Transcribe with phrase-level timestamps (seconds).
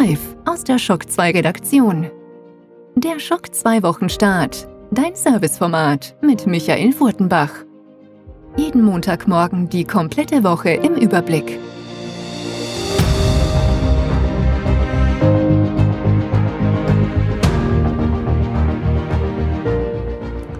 [0.00, 2.10] Live aus der Schock 2 Redaktion.
[2.94, 4.66] Der Schock 2 Wochenstart.
[4.90, 7.50] Dein Serviceformat mit Michael Furtenbach.
[8.56, 11.58] Jeden Montagmorgen die komplette Woche im Überblick.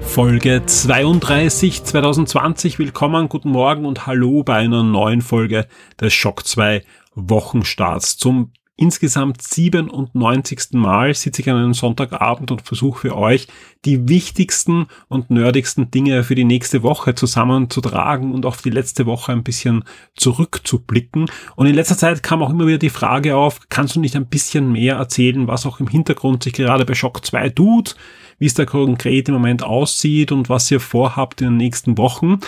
[0.02, 2.78] Folge 32 2020.
[2.78, 5.66] Willkommen, guten Morgen und hallo bei einer neuen Folge
[5.98, 6.82] des Schock 2
[7.14, 8.18] Wochenstarts.
[8.18, 10.72] Zum insgesamt 97.
[10.72, 13.46] Mal sitze ich an einem Sonntagabend und versuche für euch
[13.84, 19.32] die wichtigsten und nerdigsten Dinge für die nächste Woche zusammenzutragen und auf die letzte Woche
[19.32, 19.84] ein bisschen
[20.16, 21.30] zurückzublicken.
[21.56, 24.26] Und in letzter Zeit kam auch immer wieder die Frage auf, kannst du nicht ein
[24.26, 27.96] bisschen mehr erzählen, was auch im Hintergrund sich gerade bei Shock 2 tut,
[28.38, 32.38] wie es da konkret im Moment aussieht und was ihr vorhabt in den nächsten Wochen.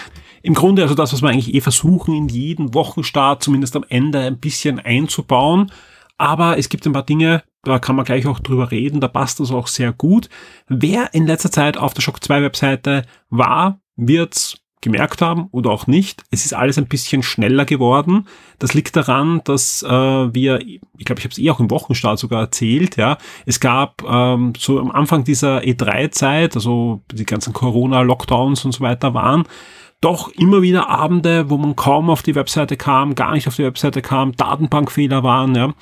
[0.41, 4.21] Im Grunde also das, was wir eigentlich eh versuchen, in jeden Wochenstart zumindest am Ende
[4.21, 5.71] ein bisschen einzubauen.
[6.19, 9.41] Aber es gibt ein paar Dinge, da kann man gleich auch drüber reden, da passt
[9.41, 10.29] das auch sehr gut.
[10.69, 15.87] Wer in letzter Zeit auf der Shock 2 Webseite war, wird's gemerkt haben oder auch
[15.87, 16.25] nicht.
[16.31, 18.27] Es ist alles ein bisschen schneller geworden.
[18.59, 22.19] Das liegt daran, dass äh, wir, ich glaube, ich habe es eh auch im Wochenstart
[22.19, 23.17] sogar erzählt, ja,
[23.47, 29.15] es gab ähm, so am Anfang dieser E3-Zeit, also die ganzen Corona-Lockdowns und so weiter
[29.15, 29.45] waren,
[30.03, 33.65] doch immer wieder Abende, wo man kaum auf die Webseite kam, gar nicht auf die
[33.65, 35.73] Webseite kam, Datenbankfehler waren, ja.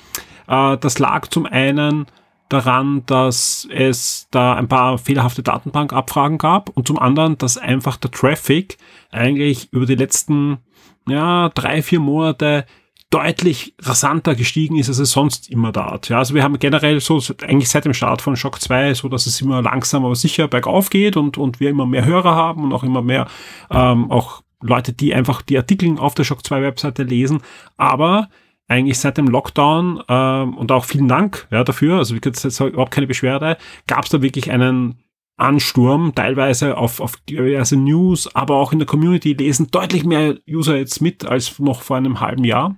[0.47, 2.05] Äh, das lag zum einen
[2.47, 8.11] daran, dass es da ein paar fehlerhafte Datenbankabfragen gab und zum anderen, dass einfach der
[8.11, 8.77] Traffic
[9.11, 10.59] eigentlich über die letzten
[11.07, 12.65] ja, drei, vier Monate
[13.11, 16.09] deutlich rasanter gestiegen ist, als es sonst immer da hat.
[16.09, 19.27] Ja, also wir haben generell so, eigentlich seit dem Start von Shock 2 so, dass
[19.27, 22.73] es immer langsam, aber sicher bergauf geht und, und wir immer mehr Hörer haben und
[22.73, 23.27] auch immer mehr
[23.69, 27.41] ähm, auch Leute, die einfach die Artikel auf der Shock 2 Webseite lesen.
[27.77, 28.29] Aber
[28.67, 32.91] eigentlich seit dem Lockdown ähm, und auch vielen Dank ja, dafür, also wie gesagt, überhaupt
[32.91, 33.57] keine Beschwerde,
[33.87, 35.03] gab es da wirklich einen
[35.35, 40.77] Ansturm, teilweise auf, auf diverse News, aber auch in der Community lesen deutlich mehr User
[40.77, 42.75] jetzt mit als noch vor einem halben Jahr.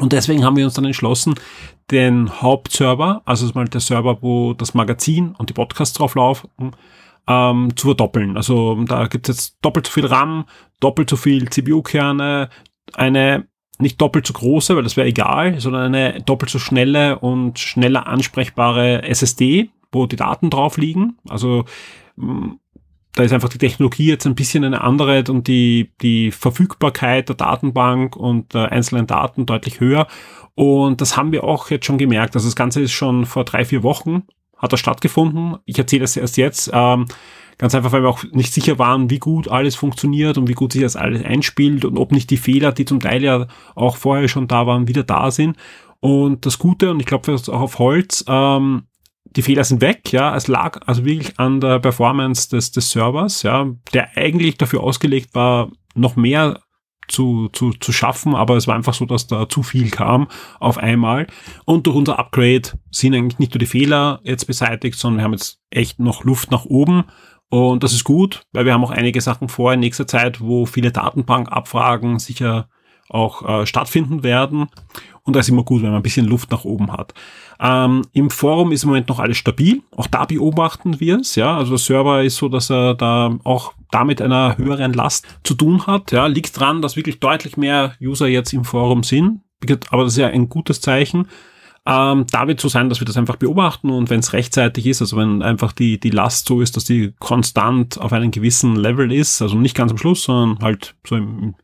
[0.00, 1.34] Und deswegen haben wir uns dann entschlossen,
[1.90, 6.50] den Hauptserver, also mal der Server, wo das Magazin und die Podcasts drauf laufen,
[7.28, 8.36] ähm, zu verdoppeln.
[8.36, 10.44] Also da gibt es jetzt doppelt so viel RAM,
[10.80, 12.48] doppelt so viel CPU-Kerne,
[12.94, 13.46] eine
[13.78, 18.06] nicht doppelt so große, weil das wäre egal, sondern eine doppelt so schnelle und schneller
[18.06, 21.18] ansprechbare SSD, wo die Daten drauf liegen.
[21.28, 21.64] Also
[22.16, 22.52] mm,
[23.16, 27.36] da ist einfach die Technologie jetzt ein bisschen eine andere und die, die Verfügbarkeit der
[27.36, 30.06] Datenbank und der einzelnen Daten deutlich höher.
[30.54, 32.36] Und das haben wir auch jetzt schon gemerkt.
[32.36, 34.22] Also das Ganze ist schon vor drei, vier Wochen
[34.56, 35.56] hat das stattgefunden.
[35.66, 36.70] Ich erzähle das erst jetzt.
[36.72, 37.06] Ähm,
[37.58, 40.74] Ganz einfach, weil wir auch nicht sicher waren, wie gut alles funktioniert und wie gut
[40.74, 44.28] sich das alles einspielt und ob nicht die Fehler, die zum Teil ja auch vorher
[44.28, 45.56] schon da waren, wieder da sind.
[46.00, 48.82] Und das Gute, und ich glaube auch auf Holz, ähm,
[49.30, 50.34] die Fehler sind weg, ja.
[50.36, 55.34] Es lag also wirklich an der Performance des, des Servers, ja, der eigentlich dafür ausgelegt
[55.34, 56.60] war, noch mehr
[57.08, 60.26] zu, zu, zu schaffen, aber es war einfach so, dass da zu viel kam
[60.58, 61.26] auf einmal.
[61.64, 65.32] Und durch unser Upgrade sind eigentlich nicht nur die Fehler jetzt beseitigt, sondern wir haben
[65.32, 67.04] jetzt echt noch Luft nach oben
[67.48, 70.66] und das ist gut, weil wir haben auch einige Sachen vor in nächster Zeit, wo
[70.66, 72.68] viele Datenbankabfragen sicher
[73.08, 74.66] auch äh, stattfinden werden.
[75.22, 77.14] Und da ist immer gut, wenn man ein bisschen Luft nach oben hat.
[77.60, 79.82] Ähm, Im Forum ist im Moment noch alles stabil.
[79.96, 81.36] Auch da beobachten wir es.
[81.36, 85.54] Ja, also der Server ist so, dass er da auch damit einer höheren Last zu
[85.54, 86.12] tun hat.
[86.12, 89.40] Ja, liegt dran, dass wirklich deutlich mehr User jetzt im Forum sind.
[89.90, 91.28] Aber das ist ja ein gutes Zeichen.
[91.86, 95.00] Ähm, da wird so sein, dass wir das einfach beobachten und wenn es rechtzeitig ist,
[95.00, 99.12] also wenn einfach die, die Last so ist, dass die konstant auf einem gewissen Level
[99.12, 101.54] ist, also nicht ganz am Schluss, sondern halt so im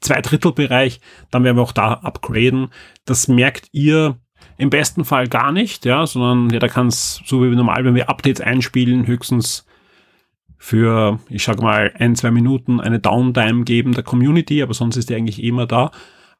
[0.00, 2.68] Zweidrittelbereich, dann werden wir auch da upgraden.
[3.06, 4.18] Das merkt ihr
[4.56, 7.94] im besten Fall gar nicht, ja, sondern ja, da kann es, so wie normal, wenn
[7.94, 9.66] wir Updates einspielen, höchstens
[10.58, 15.10] für, ich sag mal, ein, zwei Minuten eine Downtime geben der Community, aber sonst ist
[15.10, 15.90] die eigentlich immer da.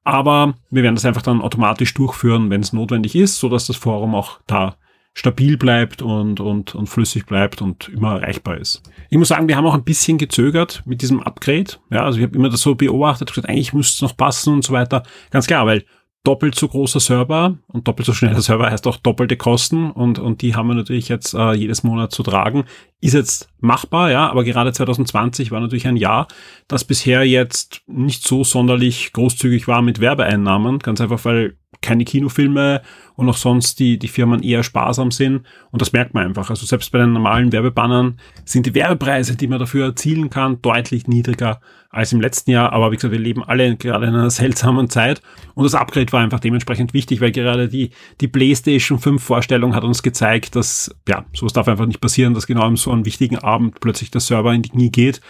[0.02, 3.76] Aber wir werden das einfach dann automatisch durchführen, wenn es notwendig ist, so dass das
[3.76, 4.76] Forum auch da
[5.14, 8.82] stabil bleibt und, und, und flüssig bleibt und immer erreichbar ist.
[9.10, 11.72] Ich muss sagen, wir haben auch ein bisschen gezögert mit diesem Upgrade.
[11.90, 14.64] Ja, also ich habe immer das so beobachtet, gesagt, eigentlich müsste es noch passen und
[14.64, 15.04] so weiter.
[15.30, 15.84] Ganz klar, weil
[16.24, 17.56] doppelt so großer Server.
[17.68, 19.90] Und doppelt so schneller Server heißt auch doppelte Kosten.
[19.90, 22.64] Und, und die haben wir natürlich jetzt äh, jedes Monat zu tragen.
[23.00, 26.26] Ist jetzt machbar, ja, aber gerade 2020 war natürlich ein Jahr,
[26.66, 32.82] das bisher jetzt nicht so sonderlich großzügig war mit Werbeeinnahmen, ganz einfach weil keine Kinofilme
[33.14, 35.42] und auch sonst die, die Firmen eher sparsam sind.
[35.70, 36.50] Und das merkt man einfach.
[36.50, 41.06] Also selbst bei den normalen Werbebannern sind die Werbepreise, die man dafür erzielen kann, deutlich
[41.06, 41.60] niedriger
[41.90, 42.72] als im letzten Jahr.
[42.72, 45.22] Aber wie gesagt, wir leben alle gerade in einer seltsamen Zeit.
[45.54, 47.90] Und das Upgrade war einfach dementsprechend wichtig, weil gerade die,
[48.20, 52.46] die PlayStation 5 Vorstellung hat uns gezeigt, dass, ja, sowas darf einfach nicht passieren, dass
[52.46, 55.20] genau in so einem wichtigen Abend plötzlich der Server in die Knie geht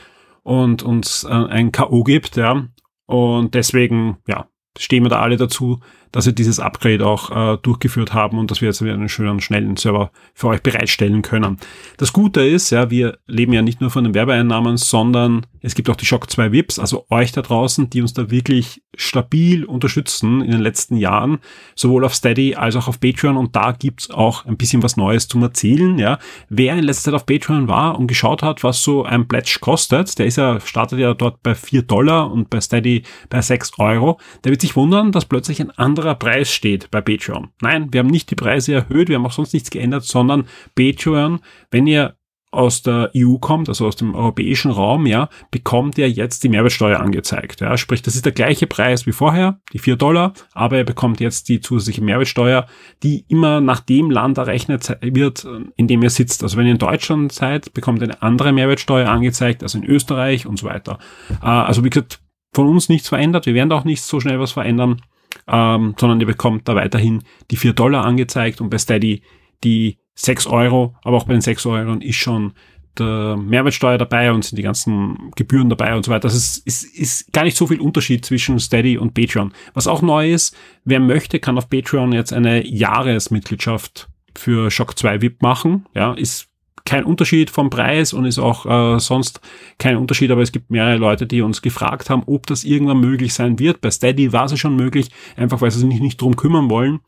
[0.42, 2.04] und uns äh, ein K.O.
[2.04, 2.66] gibt, ja.
[3.06, 4.48] Und deswegen, ja,
[4.78, 5.80] stehen wir da alle dazu,
[6.14, 9.40] dass wir dieses Upgrade auch äh, durchgeführt haben und dass wir jetzt wieder einen schönen,
[9.40, 11.58] schnellen Server für euch bereitstellen können.
[11.96, 15.90] Das Gute ist, ja, wir leben ja nicht nur von den Werbeeinnahmen, sondern es gibt
[15.90, 20.40] auch die Shock 2 VIPs, also euch da draußen, die uns da wirklich stabil unterstützen
[20.40, 21.38] in den letzten Jahren,
[21.75, 25.26] sowohl auf Steady als auch auf Patreon und da gibt's auch ein bisschen was Neues
[25.26, 26.20] zum Erzählen, ja.
[26.49, 30.17] Wer in letzter Zeit auf Patreon war und geschaut hat, was so ein Pledge kostet,
[30.20, 34.20] der ist ja, startet ja dort bei 4 Dollar und bei Steady bei 6 Euro,
[34.44, 37.48] der wird sich wundern, dass plötzlich ein anderer Preis steht bei Patreon.
[37.62, 41.40] Nein, wir haben nicht die Preise erhöht, wir haben auch sonst nichts geändert, sondern Patreon,
[41.70, 42.16] wenn ihr
[42.54, 47.00] aus der EU kommt, also aus dem europäischen Raum, ja, bekommt ihr jetzt die Mehrwertsteuer
[47.00, 47.60] angezeigt.
[47.60, 51.20] Ja, sprich, das ist der gleiche Preis wie vorher, die vier Dollar, aber ihr bekommt
[51.20, 52.66] jetzt die zusätzliche Mehrwertsteuer,
[53.02, 55.46] die immer nach dem Land errechnet wird,
[55.76, 56.42] in dem ihr sitzt.
[56.42, 60.46] Also wenn ihr in Deutschland seid, bekommt ihr eine andere Mehrwertsteuer angezeigt als in Österreich
[60.46, 60.98] und so weiter.
[61.42, 62.20] Äh, also wie gesagt,
[62.52, 65.02] von uns nichts verändert, wir werden auch nicht so schnell was verändern,
[65.49, 69.23] ähm, sondern ihr bekommt da weiterhin die vier Dollar angezeigt und bei Steady
[69.62, 72.52] die 6 Euro, aber auch bei den 6 Euro ist schon
[72.99, 76.29] der Mehrwertsteuer dabei und sind die ganzen Gebühren dabei und so weiter.
[76.29, 79.52] Das ist, ist, ist gar nicht so viel Unterschied zwischen Steady und Patreon.
[79.73, 85.23] Was auch neu ist, wer möchte, kann auf Patreon jetzt eine Jahresmitgliedschaft für Shock 2
[85.23, 85.87] VIP machen.
[85.94, 86.49] Ja, ist
[86.86, 89.40] kein Unterschied vom Preis und ist auch äh, sonst
[89.78, 93.32] kein Unterschied, aber es gibt mehrere Leute, die uns gefragt haben, ob das irgendwann möglich
[93.32, 93.81] sein wird.
[93.81, 97.00] Bei Steady war es schon möglich, einfach weil sie sich nicht, nicht drum kümmern wollen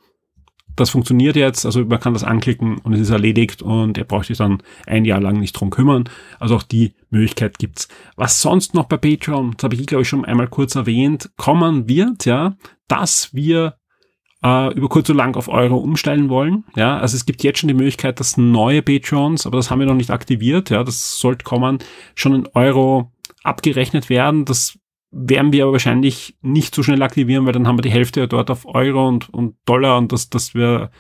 [0.76, 4.26] das funktioniert jetzt, also man kann das anklicken und es ist erledigt und ihr braucht
[4.26, 6.05] sich dann ein Jahr lang nicht drum kümmern.
[6.38, 7.88] Also auch die Möglichkeit gibt's.
[8.14, 11.88] Was sonst noch bei Patreon, das habe ich glaube ich schon einmal kurz erwähnt, kommen
[11.88, 12.56] wird, ja,
[12.88, 13.76] dass wir
[14.46, 16.64] äh, über kurz oder lang auf Euro umstellen wollen.
[16.76, 19.87] Ja, also es gibt jetzt schon die Möglichkeit, dass neue Patreons, aber das haben wir
[19.87, 21.78] noch nicht aktiviert, ja, das sollte kommen,
[22.14, 23.10] schon in Euro
[23.43, 24.44] abgerechnet werden.
[24.44, 24.78] Das
[25.10, 28.50] werden wir aber wahrscheinlich nicht so schnell aktivieren, weil dann haben wir die Hälfte dort
[28.50, 30.90] auf Euro und, und Dollar und das, das wäre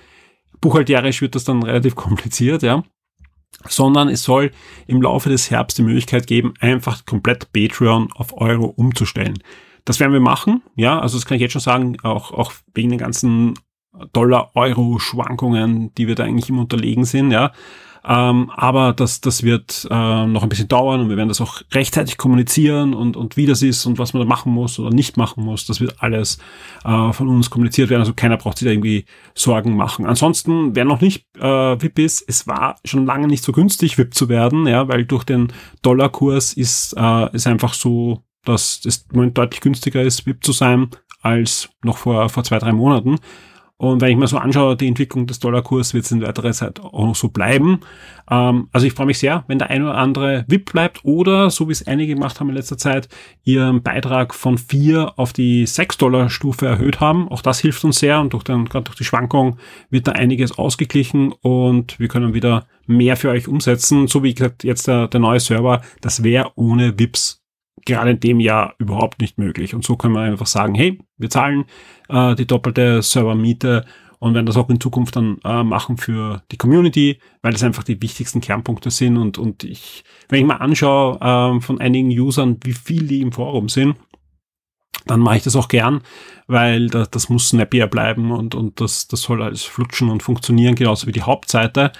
[0.60, 2.82] buchhalterisch wird das dann relativ kompliziert, ja.
[3.68, 4.50] Sondern es soll
[4.86, 9.38] im Laufe des Herbst die Möglichkeit geben, einfach komplett Patreon auf Euro umzustellen.
[9.86, 12.90] Das werden wir machen, ja, also das kann ich jetzt schon sagen, auch, auch wegen
[12.90, 13.54] den ganzen
[14.12, 17.52] Dollar-Euro-Schwankungen, die wir da eigentlich im unterlegen sind, ja.
[18.08, 21.62] Ähm, aber das, das wird äh, noch ein bisschen dauern und wir werden das auch
[21.72, 25.16] rechtzeitig kommunizieren und, und wie das ist und was man da machen muss oder nicht
[25.16, 25.66] machen muss.
[25.66, 26.38] Das wird alles
[26.84, 28.02] äh, von uns kommuniziert werden.
[28.02, 30.06] Also keiner braucht sich da irgendwie Sorgen machen.
[30.06, 34.14] Ansonsten, wer noch nicht äh, VIP ist, es war schon lange nicht so günstig, VIP
[34.14, 35.48] zu werden, ja, weil durch den
[35.82, 40.90] Dollarkurs ist, äh, einfach so, dass Moment deutlich günstiger ist, VIP zu sein
[41.22, 43.18] als noch vor, vor zwei, drei Monaten.
[43.78, 46.80] Und wenn ich mir so anschaue, die Entwicklung des Dollarkurs wird es in weiterer Zeit
[46.80, 47.80] auch noch so bleiben.
[48.30, 51.68] Ähm, also ich freue mich sehr, wenn der ein oder andere VIP bleibt oder, so
[51.68, 53.10] wie es einige gemacht haben in letzter Zeit,
[53.44, 57.28] ihren Beitrag von vier auf die sechs Dollar Stufe erhöht haben.
[57.28, 59.58] Auch das hilft uns sehr und durch, den, gerade durch die Schwankung
[59.90, 64.06] wird da einiges ausgeglichen und wir können wieder mehr für euch umsetzen.
[64.06, 67.45] So wie gesagt, jetzt der, der neue Server, das wäre ohne VIPs
[67.86, 69.74] gerade in dem Jahr überhaupt nicht möglich.
[69.74, 71.64] Und so können wir einfach sagen, hey, wir zahlen
[72.08, 73.86] äh, die doppelte Servermiete
[74.18, 77.84] und werden das auch in Zukunft dann äh, machen für die Community, weil das einfach
[77.84, 79.16] die wichtigsten Kernpunkte sind.
[79.16, 83.32] Und, und ich, wenn ich mal anschaue äh, von einigen Usern, wie viel die im
[83.32, 83.96] Forum sind,
[85.06, 86.02] dann mache ich das auch gern,
[86.48, 90.74] weil das, das muss snappier bleiben und, und das, das soll alles flutschen und funktionieren,
[90.74, 91.92] genauso wie die Hauptseite.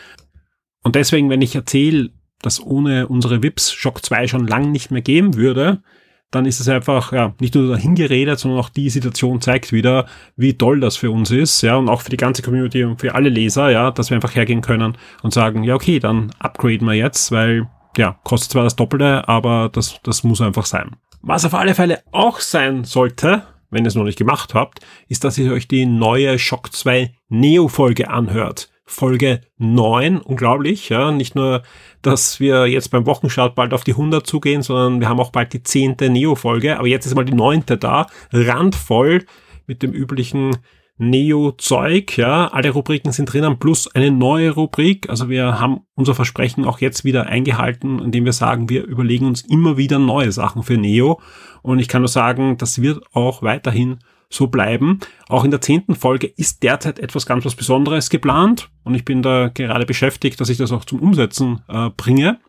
[0.83, 2.11] Und deswegen, wenn ich erzähle,
[2.43, 5.83] dass ohne unsere VIPs Shock 2 schon lang nicht mehr geben würde,
[6.31, 10.59] dann ist es einfach ja nicht nur dahingeredet, sondern auch die Situation zeigt wieder, wie
[10.59, 13.29] toll das für uns ist, ja, und auch für die ganze Community und für alle
[13.29, 17.33] Leser, ja, dass wir einfach hergehen können und sagen, ja, okay, dann upgraden wir jetzt,
[17.33, 20.97] weil ja, kostet zwar das Doppelte, aber das, das muss einfach sein.
[21.23, 25.25] Was auf alle Fälle auch sein sollte, wenn ihr es noch nicht gemacht habt, ist,
[25.25, 28.71] dass ihr euch die neue Shock 2 Neo-Folge anhört.
[28.89, 31.63] Folge 9, unglaublich, ja, nicht nur,
[32.03, 35.53] dass wir jetzt beim Wochenstart bald auf die 100 zugehen, sondern wir haben auch bald
[35.53, 39.25] die zehnte Neo-Folge, aber jetzt ist mal die neunte da, randvoll
[39.67, 40.57] mit dem üblichen
[40.99, 46.65] Neo-Zeug, ja, alle Rubriken sind drinnen, plus eine neue Rubrik, also wir haben unser Versprechen
[46.65, 50.79] auch jetzt wieder eingehalten, indem wir sagen, wir überlegen uns immer wieder neue Sachen für
[50.79, 51.21] Neo.
[51.61, 55.01] Und ich kann nur sagen, das wird auch weiterhin so bleiben.
[55.29, 59.23] Auch in der zehnten Folge ist derzeit etwas ganz was Besonderes geplant und ich bin
[59.23, 62.41] da gerade beschäftigt, dass ich das auch zum Umsetzen äh, bringe.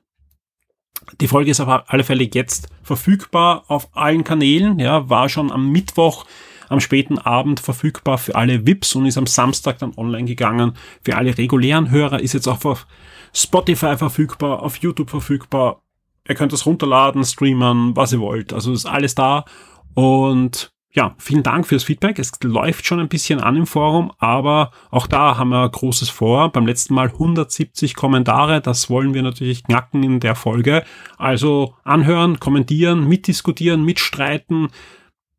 [1.22, 5.72] Die Folge ist auf alle Fälle jetzt verfügbar auf allen Kanälen, ja, war schon am
[5.72, 6.26] Mittwoch
[6.70, 10.74] am späten Abend verfügbar für alle VIPs und ist am Samstag dann online gegangen.
[11.02, 12.88] Für alle regulären Hörer ist jetzt auch auf
[13.34, 15.82] Spotify verfügbar, auf YouTube verfügbar.
[16.28, 18.52] Ihr könnt es runterladen, streamen, was ihr wollt.
[18.52, 19.46] Also ist alles da
[19.94, 22.18] und ja, vielen Dank fürs Feedback.
[22.18, 26.52] Es läuft schon ein bisschen an im Forum, aber auch da haben wir Großes vor.
[26.52, 28.62] Beim letzten Mal 170 Kommentare.
[28.62, 30.84] Das wollen wir natürlich knacken in der Folge.
[31.20, 34.70] Also anhören, kommentieren, mitdiskutieren, mitstreiten,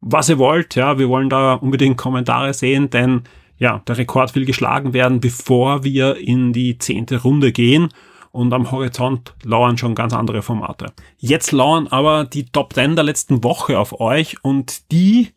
[0.01, 0.77] was ihr wollt.
[0.77, 3.25] Ja, wir wollen da unbedingt Kommentare sehen, denn
[3.57, 7.89] ja, der Rekord will geschlagen werden, bevor wir in die zehnte Runde gehen
[8.31, 10.93] und am Horizont lauern schon ganz andere Formate.
[11.17, 15.33] Jetzt lauern aber die Top 10 der letzten Woche auf euch und die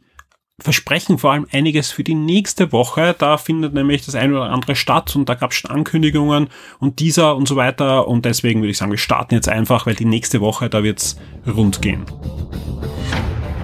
[0.62, 3.15] versprechen vor allem einiges für die nächste Woche.
[3.18, 6.50] Da findet nämlich das eine oder andere statt und da gab es schon Ankündigungen
[6.80, 8.08] und dieser und so weiter.
[8.08, 11.18] Und deswegen würde ich sagen, wir starten jetzt einfach, weil die nächste Woche, da wird's
[11.48, 12.06] rund gehen.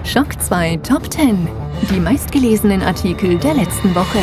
[0.04, 1.48] Schock 2 Top 10.
[1.90, 4.18] Die meistgelesenen Artikel der letzten Woche.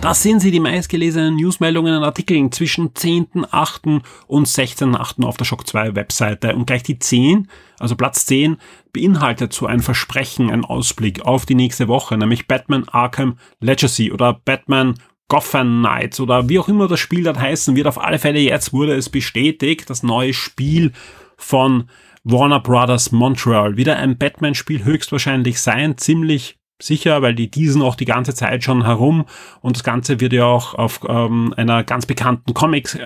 [0.00, 4.00] Das sind sie, die meistgelesenen Newsmeldungen und Artikeln zwischen 10.8.
[4.28, 5.24] und 16.8.
[5.24, 6.54] auf der Shock 2 Webseite.
[6.54, 7.48] Und gleich die 10,
[7.80, 8.58] also Platz 10,
[8.98, 14.40] beinhaltet so ein Versprechen, ein Ausblick auf die nächste Woche, nämlich Batman Arkham Legacy oder
[14.44, 14.94] Batman
[15.28, 17.86] Gotham Knights oder wie auch immer das Spiel dann heißen wird.
[17.86, 20.92] Auf alle Fälle jetzt wurde es bestätigt, das neue Spiel
[21.36, 21.88] von
[22.24, 23.76] Warner Brothers Montreal.
[23.76, 28.84] Wieder ein Batman-Spiel höchstwahrscheinlich sein, ziemlich sicher, weil die diesen auch die ganze Zeit schon
[28.84, 29.26] herum
[29.60, 32.96] und das Ganze wird ja auch auf ähm, einer ganz bekannten Comics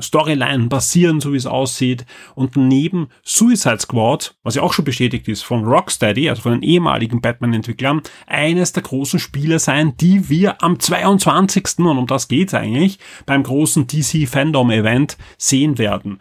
[0.00, 2.04] Storyline basieren, so wie es aussieht.
[2.34, 6.62] Und neben Suicide Squad, was ja auch schon bestätigt ist von Rocksteady, also von den
[6.62, 11.78] ehemaligen Batman-Entwicklern, eines der großen Spiele sein, die wir am 22.
[11.78, 16.20] und um das geht's eigentlich, beim großen DC Fandom Event sehen werden.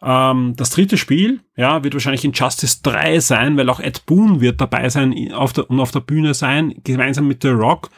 [0.00, 4.60] Ähm, das dritte Spiel, ja, wird wahrscheinlich Injustice 3 sein, weil auch Ed Boon wird
[4.60, 7.90] dabei sein auf der, und auf der Bühne sein, gemeinsam mit The Rock.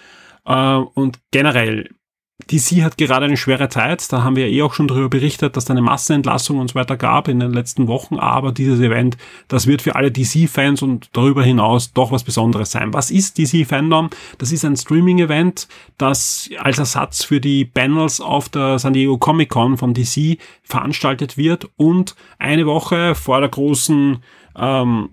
[0.46, 1.90] Äh, und generell
[2.48, 4.12] DC hat gerade eine schwere Zeit.
[4.12, 6.96] Da haben wir eh auch schon darüber berichtet, dass da eine Massenentlassung und so weiter
[6.96, 8.18] gab in den letzten Wochen.
[8.18, 9.16] Aber dieses Event,
[9.48, 12.92] das wird für alle DC-Fans und darüber hinaus doch was Besonderes sein.
[12.94, 14.10] Was ist DC-Fandom?
[14.38, 15.68] Das ist ein Streaming-Event,
[15.98, 21.68] das als Ersatz für die Panels auf der San Diego Comic-Con von DC veranstaltet wird
[21.76, 24.18] und eine Woche vor der großen
[24.56, 25.10] ähm,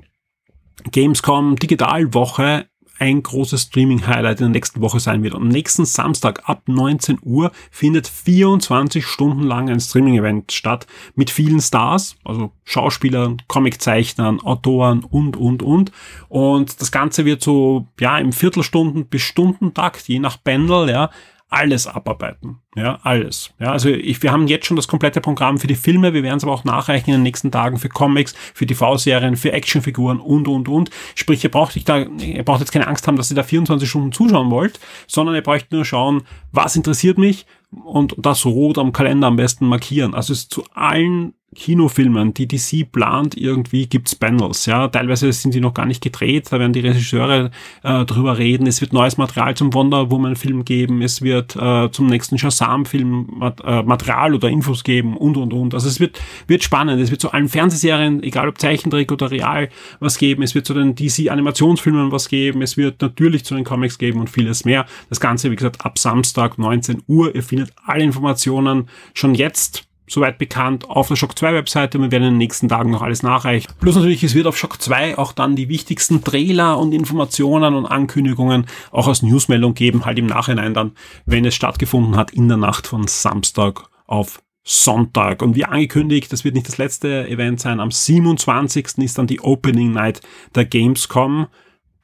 [0.92, 2.68] Gamescom Digitalwoche
[3.00, 5.36] ein großes Streaming-Highlight in der nächsten Woche sein wird.
[5.36, 11.62] Am nächsten Samstag ab 19 Uhr findet 24 Stunden lang ein Streaming-Event statt mit vielen
[11.62, 15.92] Stars, also Schauspielern, Comiczeichnern, Autoren und, und, und.
[16.30, 21.10] Und das Ganze wird so, ja, im Viertelstunden bis Stundentakt, je nach Pendel, ja,
[21.50, 22.60] alles abarbeiten.
[22.76, 23.52] Ja, alles.
[23.60, 26.38] Ja, also ich, wir haben jetzt schon das komplette Programm für die Filme, wir werden
[26.38, 30.48] es aber auch nachreichen in den nächsten Tagen für Comics, für TV-Serien, für Actionfiguren und,
[30.48, 30.90] und, und.
[31.16, 34.12] Sprich, ihr braucht, da, ihr braucht jetzt keine Angst haben, dass ihr da 24 Stunden
[34.12, 39.28] zuschauen wollt, sondern ihr braucht nur schauen, was interessiert mich und das rot am Kalender
[39.28, 40.14] am besten markieren.
[40.14, 44.90] Also es zu allen Kinofilmen, die DC plant, irgendwie gibt's Panels, ja.
[44.90, 47.52] Teilweise sind die noch gar nicht gedreht, da werden die Regisseure
[47.84, 48.68] äh, drüber reden.
[48.68, 52.86] Es wird neues Material zum Wonder Woman Film geben, es wird äh, zum nächsten Shazam
[52.86, 55.74] Film Mat äh, Material oder Infos geben und und und.
[55.74, 57.02] Also es wird, wird spannend.
[57.02, 59.70] Es wird zu allen Fernsehserien, egal ob Zeichentrick oder real,
[60.00, 60.44] was geben.
[60.44, 62.62] Es wird zu den DC Animationsfilmen was geben.
[62.62, 64.86] Es wird natürlich zu den Comics geben und vieles mehr.
[65.10, 67.34] Das Ganze, wie gesagt, ab Samstag 19 Uhr.
[67.34, 67.44] Ihr
[67.86, 72.00] alle Informationen schon jetzt soweit bekannt auf der Shock 2 Webseite.
[72.00, 73.72] Wir werden in den nächsten Tagen noch alles nachreichen.
[73.80, 77.86] Plus natürlich, es wird auf Shock 2 auch dann die wichtigsten Trailer und Informationen und
[77.86, 80.94] Ankündigungen auch als Newsmeldung geben, halt im Nachhinein dann,
[81.26, 85.42] wenn es stattgefunden hat in der Nacht von Samstag auf Sonntag.
[85.42, 87.80] Und wie angekündigt, das wird nicht das letzte Event sein.
[87.80, 88.98] Am 27.
[88.98, 90.22] ist dann die Opening Night
[90.56, 91.48] der Gamescom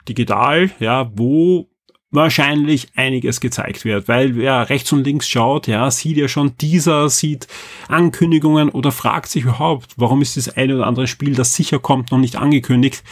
[0.08, 1.68] digital, ja, wo
[2.14, 7.08] wahrscheinlich einiges gezeigt wird, weil wer rechts und links schaut, ja, sieht ja schon dieser,
[7.08, 7.48] sieht
[7.88, 12.10] Ankündigungen oder fragt sich überhaupt, warum ist das eine oder andere Spiel, das sicher kommt,
[12.10, 13.02] noch nicht angekündigt.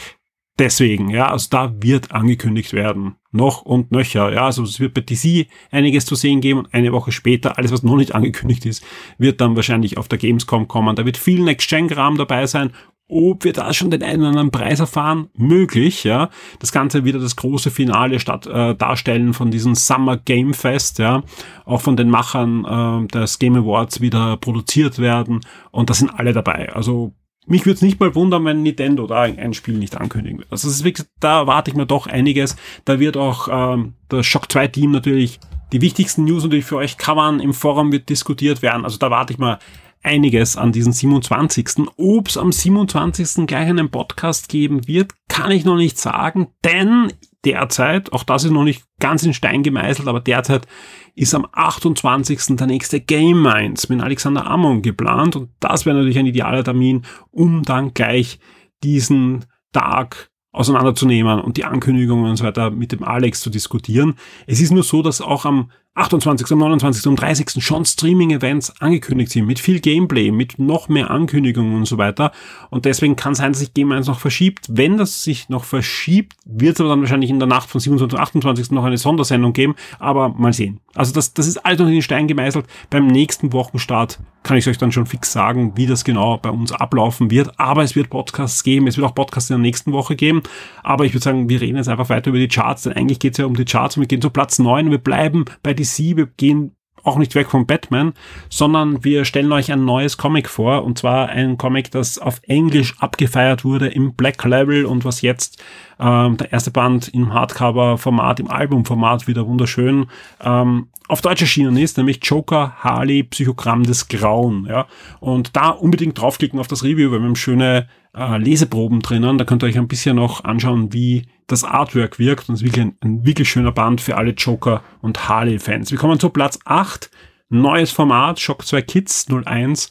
[0.59, 3.17] Deswegen, ja, also da wird angekündigt werden.
[3.31, 6.93] Noch und nöcher, ja, also es wird bei DC einiges zu sehen geben und eine
[6.93, 8.85] Woche später, alles was noch nicht angekündigt ist,
[9.17, 10.95] wird dann wahrscheinlich auf der Gamescom kommen.
[10.95, 12.73] Da wird viel Next-Gen-Kram dabei sein
[13.13, 15.29] ob wir da schon den einen oder anderen Preis erfahren?
[15.37, 16.31] Möglich, ja.
[16.59, 21.23] Das Ganze wieder das große Finale statt äh, darstellen von diesem Summer Game Fest, ja.
[21.65, 22.65] Auch von den Machern
[23.05, 25.41] äh, des Game Awards wieder produziert werden.
[25.71, 26.73] Und da sind alle dabei.
[26.73, 27.13] Also
[27.47, 30.53] mich würde es nicht mal wundern, wenn Nintendo da ein Spiel nicht ankündigen wird.
[30.53, 32.57] Also ist wirklich, da erwarte ich mir doch einiges.
[32.85, 35.41] Da wird auch ähm, das Shock 2 Team natürlich
[35.73, 37.41] die wichtigsten News natürlich für euch covern.
[37.41, 38.85] Im Forum wird diskutiert werden.
[38.85, 39.59] Also da warte ich mal
[40.03, 41.89] einiges an diesen 27.
[41.97, 43.47] Ob es am 27.
[43.47, 47.13] gleich einen Podcast geben wird, kann ich noch nicht sagen, denn
[47.45, 50.67] derzeit, auch das ist noch nicht ganz in Stein gemeißelt, aber derzeit
[51.15, 52.57] ist am 28.
[52.57, 57.05] der nächste Game Minds mit Alexander Amon geplant und das wäre natürlich ein idealer Termin,
[57.31, 58.39] um dann gleich
[58.83, 64.15] diesen Tag auseinanderzunehmen und die Ankündigungen und so weiter mit dem Alex zu diskutieren.
[64.47, 67.07] Es ist nur so, dass auch am 28., 29.
[67.07, 67.63] und 30.
[67.63, 72.33] schon Streaming-Events angekündigt sind, mit viel Gameplay, mit noch mehr Ankündigungen und so weiter.
[72.71, 74.67] Und deswegen kann sein, dass sich Game 1 noch verschiebt.
[74.71, 78.17] Wenn das sich noch verschiebt, wird es aber dann wahrscheinlich in der Nacht von 27.
[78.17, 78.71] und 28.
[78.71, 79.75] noch eine Sondersendung geben.
[79.99, 80.81] Aber mal sehen.
[80.95, 82.65] Also das, das ist alles noch in den Stein gemeißelt.
[82.89, 86.73] Beim nächsten Wochenstart kann ich euch dann schon fix sagen, wie das genau bei uns
[86.73, 87.59] ablaufen wird.
[87.59, 88.87] Aber es wird Podcasts geben.
[88.87, 90.43] Es wird auch Podcasts in der nächsten Woche geben.
[90.83, 93.33] Aber ich würde sagen, wir reden jetzt einfach weiter über die Charts, denn eigentlich geht
[93.35, 95.75] es ja um die Charts und wir gehen zu Platz 9 und wir bleiben bei
[95.75, 98.13] DC, wir gehen auch nicht weg vom Batman,
[98.49, 102.95] sondern wir stellen euch ein neues Comic vor und zwar ein Comic, das auf Englisch
[102.99, 105.63] abgefeiert wurde im Black Level und was jetzt
[105.99, 110.07] ähm, der erste Band im Hardcover-Format, im Album-Format wieder wunderschön
[110.41, 114.67] ähm, auf Deutsch erschienen ist, nämlich Joker Harley Psychogramm des Grauen.
[114.69, 114.87] Ja?
[115.21, 119.39] Und da unbedingt draufklicken auf das Review, weil wir haben schöne äh, Leseproben drinnen.
[119.39, 122.49] Da könnt ihr euch ein bisschen noch anschauen, wie das Artwork wirkt.
[122.49, 125.91] Und es ist wirklich ein, ein wirklich schöner Band für alle Joker- und Harley-Fans.
[125.91, 127.11] Wir kommen zu Platz 8.
[127.49, 129.91] Neues Format, Shock 2 Kids 01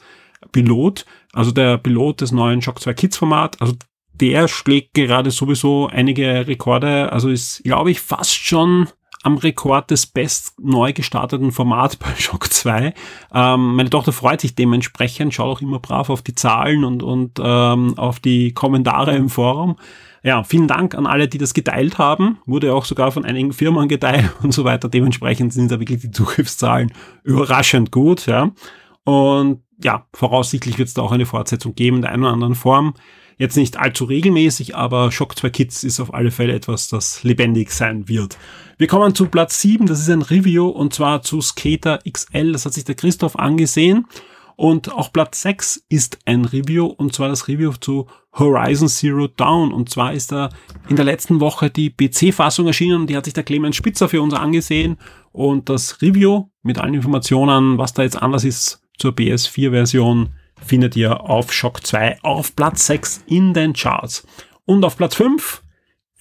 [0.51, 1.06] Pilot.
[1.32, 3.62] Also der Pilot des neuen Shock 2 Kids Format.
[3.62, 3.75] Also
[4.13, 7.12] der schlägt gerade sowieso einige Rekorde.
[7.12, 8.88] Also ist, glaube ich, fast schon
[9.24, 12.94] am Rekord des best neu gestarteten Format bei Shock 2.
[13.34, 17.40] Ähm, meine Tochter freut sich dementsprechend, schaut auch immer brav auf die Zahlen und, und
[17.42, 19.78] ähm, auf die Kommentare im Forum.
[20.24, 22.38] Ja, vielen Dank an alle, die das geteilt haben.
[22.46, 24.90] Wurde auch sogar von einigen Firmen geteilt und so weiter.
[24.90, 26.92] Dementsprechend sind da wirklich die Zugriffszahlen
[27.24, 28.28] überraschend gut.
[28.28, 28.51] Ja.
[29.04, 32.56] Und ja, voraussichtlich wird es da auch eine Fortsetzung geben in der einen oder anderen
[32.56, 32.94] Form.
[33.38, 37.72] Jetzt nicht allzu regelmäßig, aber Shock 2 Kids ist auf alle Fälle etwas, das lebendig
[37.72, 38.38] sein wird.
[38.82, 42.65] Wir kommen zu Platz 7, das ist ein Review und zwar zu Skater XL, das
[42.65, 44.08] hat sich der Christoph angesehen.
[44.56, 49.72] Und auch Platz 6 ist ein Review und zwar das Review zu Horizon Zero Dawn.
[49.72, 50.50] Und zwar ist da
[50.89, 54.24] in der letzten Woche die PC-Fassung erschienen und die hat sich der Clemens Spitzer für
[54.24, 54.98] uns angesehen.
[55.32, 61.22] Und das Review mit allen Informationen, was da jetzt anders ist zur PS4-Version, findet ihr
[61.22, 64.26] auf Shock 2 auf Platz 6 in den Charts.
[64.65, 65.61] Und auf Platz 5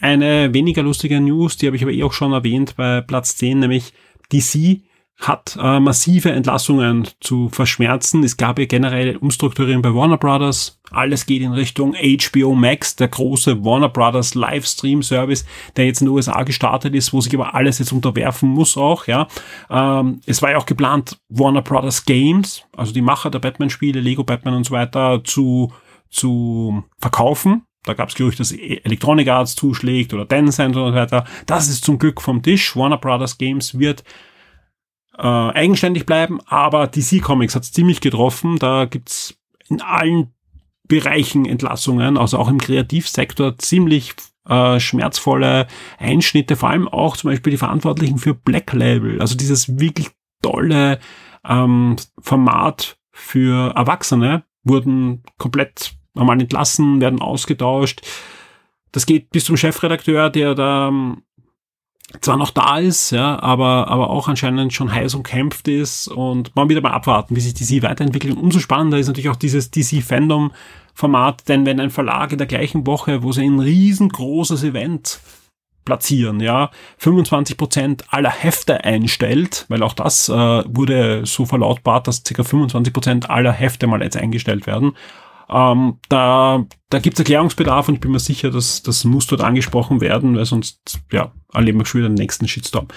[0.01, 3.61] eine weniger lustige News, die habe ich aber eh auch schon erwähnt bei Platz 10,
[3.61, 3.93] nämlich
[4.33, 4.83] DC
[5.21, 8.25] hat äh, massive Entlassungen zu verschmerzen.
[8.25, 10.81] Es gab ja generell Umstrukturieren bei Warner Brothers.
[10.91, 15.45] Alles geht in Richtung HBO Max, der große Warner Brothers Livestream Service,
[15.77, 19.07] der jetzt in den USA gestartet ist, wo sich aber alles jetzt unterwerfen muss auch.
[19.07, 19.29] Ja,
[19.69, 24.25] ähm, es war ja auch geplant, Warner Brothers Games, also die Macher der Batman-Spiele, Lego
[24.25, 25.71] Batman und so weiter, zu
[26.09, 31.25] zu verkaufen da gab es Gerüchte, dass Electronic Arts zuschlägt oder Tencent und so weiter.
[31.47, 32.77] Das ist zum Glück vom Tisch.
[32.77, 34.05] Warner Brothers Games wird
[35.17, 38.59] äh, eigenständig bleiben, aber DC Comics hat es ziemlich getroffen.
[38.59, 39.35] Da gibt's
[39.69, 40.33] in allen
[40.89, 44.15] Bereichen Entlassungen, also auch im Kreativsektor ziemlich
[44.49, 49.79] äh, schmerzvolle Einschnitte, vor allem auch zum Beispiel die Verantwortlichen für Black Label, also dieses
[49.79, 50.09] wirklich
[50.43, 50.99] tolle
[51.49, 58.03] ähm, Format für Erwachsene wurden komplett normal entlassen, werden ausgetauscht.
[58.93, 61.23] Das geht bis zum Chefredakteur, der da ähm,
[62.21, 66.69] zwar noch da ist, ja, aber, aber auch anscheinend schon heiß umkämpft ist und man
[66.69, 68.37] wieder mal abwarten, wie sich DC weiterentwickelt.
[68.37, 73.23] Umso spannender ist natürlich auch dieses DC-Fandom-Format, denn wenn ein Verlag in der gleichen Woche,
[73.23, 75.21] wo sie ein riesengroßes Event
[75.85, 82.25] platzieren, ja, 25 Prozent aller Hefte einstellt, weil auch das äh, wurde so verlautbart, dass
[82.25, 82.43] ca.
[82.43, 84.95] 25 Prozent aller Hefte mal jetzt eingestellt werden
[85.51, 89.43] ähm, da da gibt es Erklärungsbedarf und ich bin mir sicher, dass das muss dort
[89.43, 92.89] angesprochen werden, weil sonst ja, erleben wir schon wieder den nächsten Shitstorm.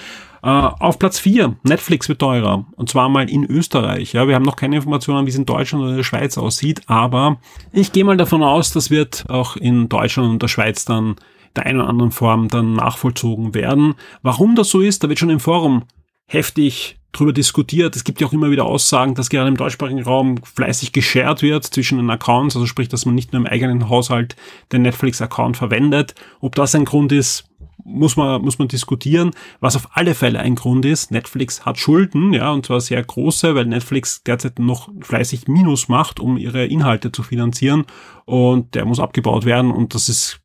[0.41, 2.65] Äh, auf Platz 4, Netflix wird teurer.
[2.75, 4.13] Und zwar mal in Österreich.
[4.13, 6.81] Ja, wir haben noch keine Informationen, wie es in Deutschland oder in der Schweiz aussieht,
[6.87, 7.37] aber
[7.71, 11.15] ich gehe mal davon aus, das wird auch in Deutschland und der Schweiz dann
[11.55, 13.93] der einen oder anderen Form dann nachvollzogen werden.
[14.23, 15.83] Warum das so ist, da wird schon im Forum
[16.25, 17.95] heftig drüber diskutiert.
[17.95, 21.63] Es gibt ja auch immer wieder Aussagen, dass gerade im deutschsprachigen Raum fleißig geshared wird
[21.63, 24.35] zwischen den Accounts, also sprich, dass man nicht nur im eigenen Haushalt
[24.71, 26.15] den Netflix-Account verwendet.
[26.41, 27.45] Ob das ein Grund ist,
[27.85, 29.31] muss man, muss man diskutieren.
[29.59, 33.55] Was auf alle Fälle ein Grund ist, Netflix hat Schulden, ja, und zwar sehr große,
[33.55, 37.85] weil Netflix derzeit noch fleißig Minus macht, um ihre Inhalte zu finanzieren
[38.25, 40.42] und der muss abgebaut werden und das ist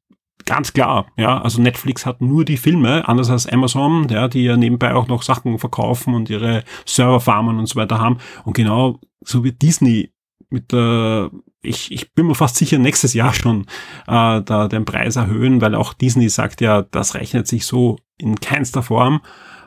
[0.48, 4.56] ganz klar, ja, also Netflix hat nur die Filme, anders als Amazon, ja, die ja
[4.56, 9.44] nebenbei auch noch Sachen verkaufen und ihre Serverfarmen und so weiter haben und genau so
[9.44, 10.12] wie Disney
[10.50, 11.30] mit der
[11.60, 13.62] ich, ich bin mir fast sicher, nächstes Jahr schon
[14.06, 18.36] äh, da den Preis erhöhen, weil auch Disney sagt ja, das rechnet sich so in
[18.40, 19.20] keinster Form.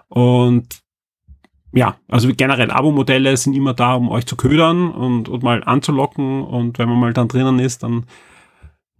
[0.07, 0.81] Und
[1.73, 6.43] ja, also generell Abo-Modelle sind immer da, um euch zu ködern und, und mal anzulocken.
[6.43, 8.05] Und wenn man mal dann drinnen ist, dann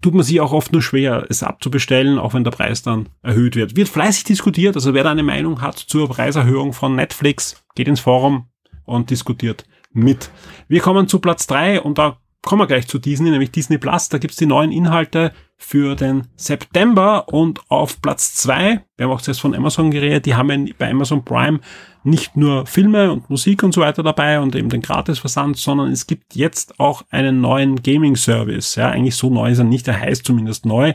[0.02, 3.56] tut man sich auch oft nur schwer, es abzubestellen, auch wenn der Preis dann erhöht
[3.56, 3.76] wird.
[3.76, 8.00] Wird fleißig diskutiert, also wer da eine Meinung hat zur Preiserhöhung von Netflix, geht ins
[8.00, 8.50] Forum
[8.86, 10.30] und diskutiert mit.
[10.68, 14.10] Wir kommen zu Platz drei und da kommen wir gleich zu Disney, nämlich Disney Plus.
[14.10, 19.22] Da gibt's die neuen Inhalte für den September und auf Platz zwei, wir haben auch
[19.22, 21.60] zuerst von Amazon geredet, die haben bei Amazon Prime
[22.04, 26.08] nicht nur Filme und Musik und so weiter dabei und eben den Gratisversand, sondern es
[26.08, 28.76] gibt jetzt auch einen neuen Gaming-Service.
[28.76, 30.94] Ja, eigentlich so neu ist er nicht, er heißt zumindest neu.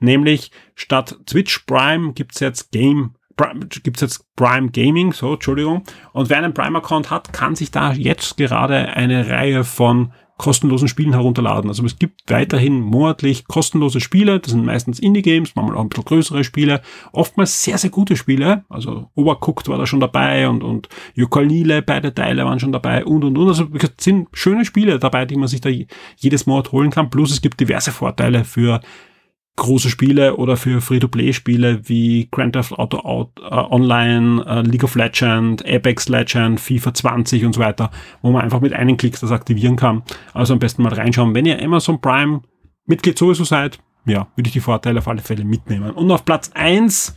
[0.00, 3.14] Nämlich statt Twitch Prime gibt's jetzt Game
[3.84, 5.84] gibt's jetzt Prime Gaming, so, Entschuldigung.
[6.12, 11.12] Und wer einen Prime-Account hat, kann sich da jetzt gerade eine Reihe von kostenlosen Spielen
[11.12, 11.68] herunterladen.
[11.68, 14.40] Also es gibt weiterhin monatlich kostenlose Spiele.
[14.40, 16.80] Das sind meistens Indie-Games, manchmal auch ein bisschen größere Spiele.
[17.12, 18.64] Oftmals sehr, sehr gute Spiele.
[18.68, 23.24] Also Overcooked war da schon dabei und, und Yooka-Laylee, beide Teile waren schon dabei und,
[23.24, 23.48] und, und.
[23.48, 25.70] Also es sind schöne Spiele dabei, die man sich da
[26.16, 27.10] jedes Monat holen kann.
[27.10, 28.80] Plus es gibt diverse Vorteile für
[29.58, 34.94] große Spiele oder für Free-to-Play-Spiele wie Grand Theft Auto Out, äh, Online, äh, League of
[34.94, 37.90] Legends, Apex Legends, FIFA 20 und so weiter,
[38.22, 40.02] wo man einfach mit einem Klick das aktivieren kann.
[40.32, 41.34] Also am besten mal reinschauen.
[41.34, 42.40] Wenn ihr Amazon Prime
[42.86, 45.90] Mitglied sowieso seid, ja, würde ich die Vorteile auf alle Fälle mitnehmen.
[45.90, 47.14] Und auf Platz eins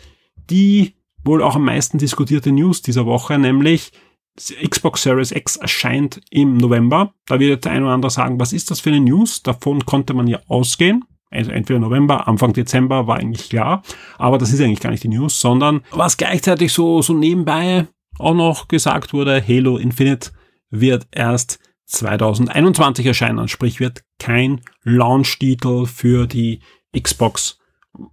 [0.50, 3.92] die wohl auch am meisten diskutierte News dieser Woche, nämlich
[4.38, 7.14] Xbox Series X erscheint im November.
[7.28, 9.44] Da wird jetzt der ein oder andere sagen, was ist das für eine News?
[9.44, 13.84] Davon konnte man ja ausgehen also entweder November, Anfang Dezember war eigentlich klar,
[14.18, 17.88] aber das ist eigentlich gar nicht die News, sondern was gleichzeitig so, so nebenbei
[18.20, 20.32] auch noch gesagt wurde, Halo Infinite
[20.70, 26.62] wird erst 2021 erscheinen, sprich wird kein Launch-Titel für die
[26.98, 27.58] Xbox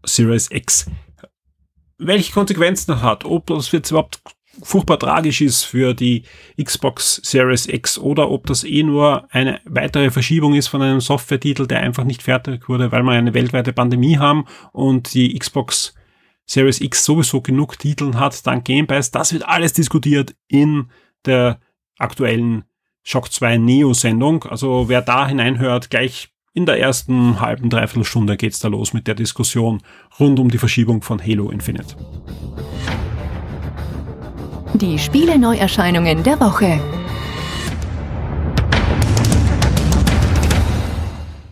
[0.04, 0.90] Series X.
[1.98, 4.20] Welche Konsequenzen das hat, ob das jetzt überhaupt
[4.62, 6.22] furchtbar tragisch ist für die
[6.62, 11.66] Xbox Series X oder ob das eh nur eine weitere Verschiebung ist von einem Software-Titel,
[11.66, 15.94] der einfach nicht fertig wurde, weil wir eine weltweite Pandemie haben und die Xbox
[16.46, 19.10] Series X sowieso genug Titeln hat, dann Game Pass.
[19.10, 20.90] Das wird alles diskutiert in
[21.26, 21.60] der
[21.98, 22.64] aktuellen
[23.02, 24.44] Shock 2 Neo-Sendung.
[24.44, 29.06] Also wer da hineinhört, gleich in der ersten halben, dreiviertel Stunde geht's da los mit
[29.06, 29.82] der Diskussion
[30.18, 31.94] rund um die Verschiebung von Halo Infinite.
[34.80, 36.78] Die Spiele-Neuerscheinungen der Woche.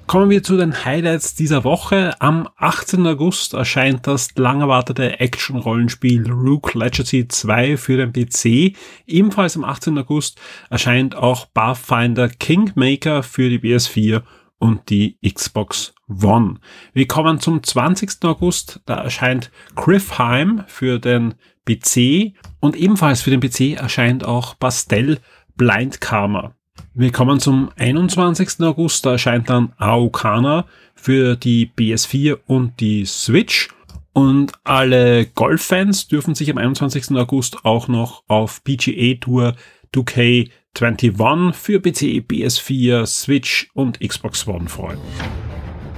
[0.07, 2.15] Kommen wir zu den Highlights dieser Woche.
[2.21, 3.05] Am 18.
[3.05, 8.77] August erscheint das lang erwartete Action-Rollenspiel Rook Legacy 2 für den PC.
[9.09, 9.99] Ebenfalls am 18.
[9.99, 10.39] August
[10.71, 14.23] erscheint auch Pathfinder Kingmaker für die PS4
[14.59, 16.61] und die Xbox One.
[16.93, 18.23] Wir kommen zum 20.
[18.23, 18.81] August.
[18.87, 21.35] Da erscheint Griffheim für den
[21.67, 22.35] PC
[22.67, 25.21] und ebenfalls für den PC erscheint auch Pastel
[25.57, 26.53] Blind Karma.
[26.95, 28.61] Wir kommen zum 21.
[28.61, 33.69] August, da erscheint dann Aokana für die PS4 und die Switch.
[34.13, 37.13] Und alle Golf-Fans dürfen sich am 21.
[37.17, 39.55] August auch noch auf PGA Tour
[39.95, 44.99] 2K21 für PC, PS4, Switch und Xbox One freuen.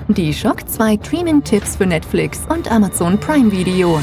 [0.08, 4.00] Die Shock 2 Streaming-Tipps für Netflix und Amazon Prime Video.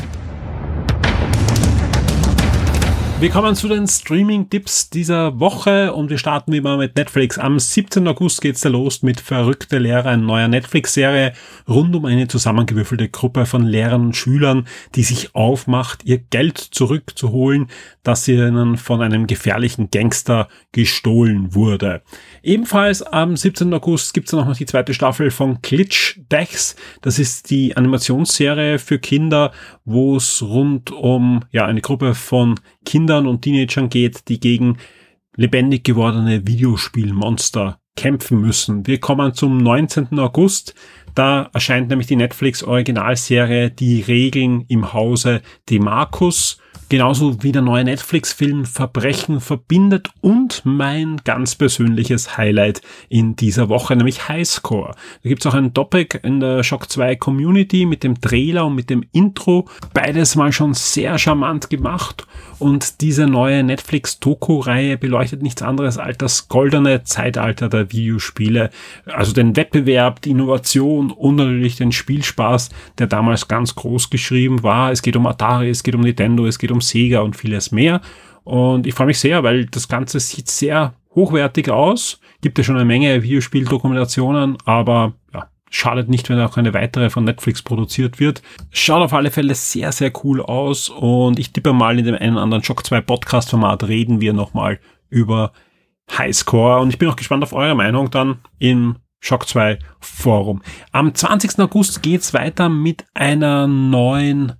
[3.25, 7.39] Wir kommen zu den Streaming-Tipps dieser Woche und wir starten wie immer mit Netflix.
[7.39, 8.07] Am 17.
[8.07, 11.33] August geht's da los mit Verrückte Lehrer, eine neue Netflix-Serie
[11.67, 17.71] rund um eine zusammengewürfelte Gruppe von Lehrern und Schülern, die sich aufmacht, ihr Geld zurückzuholen,
[18.03, 22.03] das ihnen von einem gefährlichen Gangster gestohlen wurde.
[22.43, 23.73] Ebenfalls am 17.
[23.73, 26.75] August gibt's dann noch die zweite Staffel von Glitch Decks.
[27.01, 29.51] Das ist die Animationsserie für Kinder,
[29.85, 34.77] wo es rund um ja eine Gruppe von Kindern und Teenagern geht, die gegen
[35.35, 38.85] lebendig gewordene Videospielmonster kämpfen müssen.
[38.87, 40.19] Wir kommen zum 19.
[40.19, 40.75] August.
[41.13, 47.83] Da erscheint nämlich die Netflix Originalserie Die Regeln im Hause Demarcus Genauso wie der neue
[47.83, 54.91] Netflix-Film Verbrechen verbindet und mein ganz persönliches Highlight in dieser Woche, nämlich Highscore.
[55.23, 58.91] Da gibt's auch ein Topic in der Shock 2 Community mit dem Trailer und mit
[58.91, 59.67] dem Intro.
[59.95, 62.27] Beides mal schon sehr charmant gemacht
[62.59, 68.69] und diese neue Netflix-Doku-Reihe beleuchtet nichts anderes als das goldene Zeitalter der Videospiele.
[69.05, 74.91] Also den Wettbewerb, die Innovation und natürlich den Spielspaß, der damals ganz groß geschrieben war.
[74.91, 77.71] Es geht um Atari, es geht um Nintendo, es geht um um Sega und vieles
[77.71, 78.01] mehr.
[78.43, 82.19] Und ich freue mich sehr, weil das Ganze sieht sehr hochwertig aus.
[82.41, 87.23] Gibt ja schon eine Menge Videospieldokumentationen, aber ja, schadet nicht, wenn auch eine weitere von
[87.23, 88.43] Netflix produziert wird.
[88.71, 92.33] Schaut auf alle Fälle sehr, sehr cool aus und ich tippe mal in dem einen
[92.33, 95.51] oder anderen Shock 2 Podcast Format reden wir nochmal über
[96.15, 100.61] Highscore und ich bin auch gespannt auf eure Meinung dann im Shock 2 Forum.
[100.91, 101.57] Am 20.
[101.59, 104.53] August geht's weiter mit einer neuen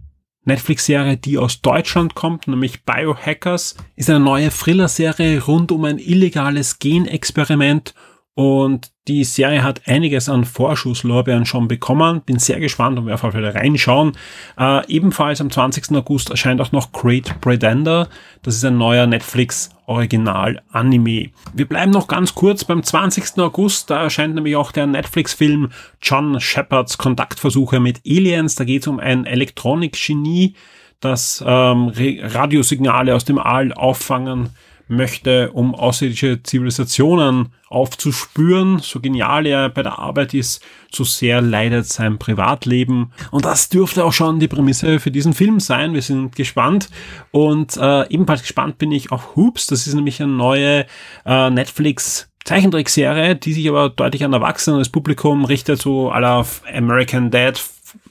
[0.45, 6.79] Netflix-Serie, die aus Deutschland kommt, nämlich Biohackers, ist eine neue Thriller-Serie rund um ein illegales
[6.79, 7.93] Genexperiment
[8.35, 12.21] und die Serie hat einiges an Vorschusslorbeeren schon bekommen.
[12.21, 14.11] Bin sehr gespannt und werde auf jeden Fall reinschauen.
[14.59, 15.95] Äh, ebenfalls am 20.
[15.95, 18.09] August erscheint auch noch Great Pretender.
[18.41, 21.29] Das ist ein neuer Netflix Original-Anime.
[21.53, 23.39] Wir bleiben noch ganz kurz beim 20.
[23.39, 23.89] August.
[23.89, 25.69] Da erscheint nämlich auch der Netflix-Film
[26.01, 28.55] John Shepards Kontaktversuche mit Aliens.
[28.55, 30.55] Da geht es um ein Elektronikgenie,
[30.99, 34.49] das ähm, Radiosignale aus dem All auffangen
[34.87, 38.79] möchte, um außerirdische Zivilisationen aufzuspüren.
[38.79, 43.11] So genial er bei der Arbeit ist, so sehr leidet sein Privatleben.
[43.31, 45.93] Und das dürfte auch schon die Prämisse für diesen Film sein.
[45.93, 46.89] Wir sind gespannt.
[47.31, 49.67] Und äh, ebenfalls gespannt bin ich auf Hoops.
[49.67, 50.85] Das ist nämlich eine neue
[51.25, 57.59] äh, Netflix Zeichentrickserie, die sich aber deutlich an erwachsenes Publikum richtet, so aller American Dad,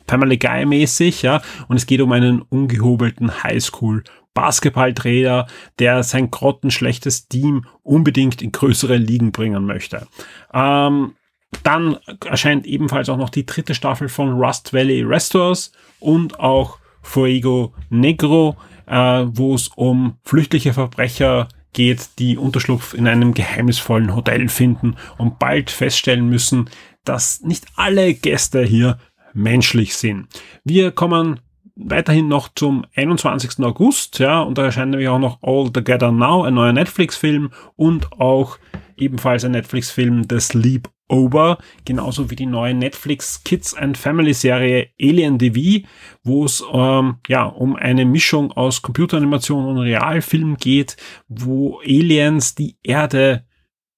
[0.09, 1.41] Family Guy mäßig, ja.
[1.69, 4.03] Und es geht um einen ungehobelten Highschool
[4.35, 5.47] Basketballtrainer,
[5.79, 10.07] der sein grottenschlechtes Team unbedingt in größere Ligen bringen möchte.
[10.53, 11.14] Ähm,
[11.62, 17.73] dann erscheint ebenfalls auch noch die dritte Staffel von Rust Valley Restores und auch Fuego
[17.90, 24.97] Negro, äh, wo es um flüchtliche Verbrecher geht, die Unterschlupf in einem geheimnisvollen Hotel finden
[25.18, 26.70] und bald feststellen müssen,
[27.05, 28.99] dass nicht alle Gäste hier
[29.35, 30.29] menschlich sind.
[30.64, 31.40] Wir kommen
[31.77, 33.65] weiterhin noch zum 21.
[33.65, 38.13] August, ja, und da erscheint nämlich auch noch All Together Now, ein neuer Netflix-Film und
[38.13, 38.59] auch
[38.97, 44.89] ebenfalls ein Netflix-Film The Sleep Over, genauso wie die neue Netflix Kids and Family Serie
[45.01, 45.87] Alien TV,
[46.23, 50.97] wo es ähm, ja um eine Mischung aus Computeranimation und Realfilm geht,
[51.29, 53.45] wo Aliens die Erde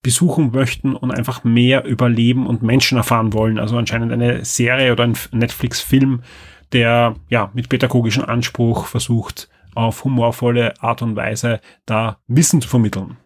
[0.03, 3.59] besuchen möchten und einfach mehr über Leben und Menschen erfahren wollen.
[3.59, 6.23] Also anscheinend eine Serie oder ein Netflix-Film,
[6.73, 13.19] der ja mit pädagogischen Anspruch versucht, auf humorvolle Art und Weise da Wissen zu vermitteln.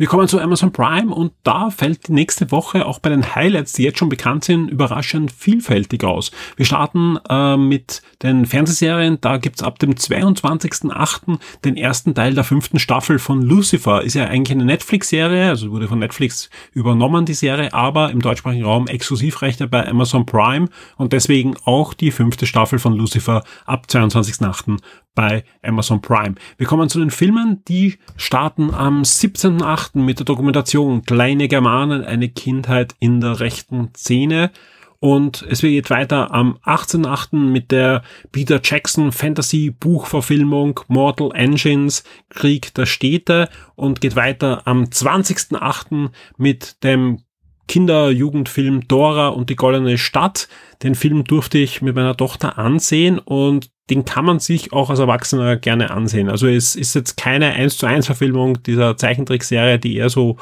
[0.00, 3.72] Wir kommen zu Amazon Prime und da fällt die nächste Woche auch bei den Highlights,
[3.72, 6.30] die jetzt schon bekannt sind, überraschend vielfältig aus.
[6.54, 9.20] Wir starten äh, mit den Fernsehserien.
[9.20, 11.40] Da gibt's ab dem 22.08.
[11.64, 14.02] den ersten Teil der fünften Staffel von Lucifer.
[14.02, 18.64] Ist ja eigentlich eine Netflix-Serie, also wurde von Netflix übernommen, die Serie, aber im deutschsprachigen
[18.64, 24.78] Raum Exklusivrechte bei Amazon Prime und deswegen auch die fünfte Staffel von Lucifer ab 22.08
[25.18, 26.36] bei Amazon Prime.
[26.58, 29.04] Wir kommen zu den Filmen, die starten am
[29.94, 30.00] 17.8.
[30.00, 34.50] mit der Dokumentation Kleine Germanen, eine Kindheit in der rechten Szene.
[35.00, 37.36] Und es geht weiter am 18.8.
[37.36, 44.84] mit der Peter Jackson Fantasy Buchverfilmung Mortal Engines Krieg der Städte und geht weiter am
[44.84, 46.10] 20.8.
[46.36, 47.22] mit dem
[47.68, 50.48] Kinder-Jugendfilm Dora und die Goldene Stadt.
[50.82, 54.98] Den Film durfte ich mit meiner Tochter ansehen und den kann man sich auch als
[54.98, 56.28] Erwachsener gerne ansehen.
[56.28, 60.36] Also es ist jetzt keine 1 zu 1 Verfilmung dieser Zeichentrickserie, die eher so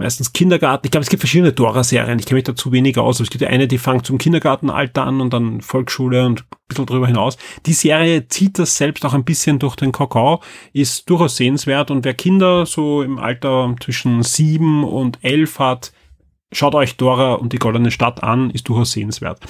[0.00, 0.86] meistens Kindergarten.
[0.86, 2.18] Ich glaube, es gibt verschiedene Dora-Serien.
[2.18, 3.18] Ich kenne mich dazu wenig aus.
[3.18, 6.86] Aber es gibt eine, die fängt zum Kindergartenalter an und dann Volksschule und ein bisschen
[6.86, 7.36] drüber hinaus.
[7.66, 12.04] Die Serie zieht das selbst auch ein bisschen durch den Kakao, ist durchaus sehenswert und
[12.04, 15.92] wer Kinder so im Alter zwischen sieben und elf hat,
[16.52, 19.40] Schaut euch Dora und die Goldene Stadt an, ist durchaus sehenswert.